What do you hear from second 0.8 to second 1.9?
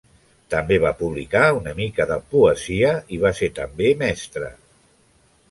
va publicar una